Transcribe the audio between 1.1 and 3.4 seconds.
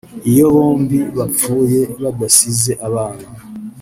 bapfuye badasize abana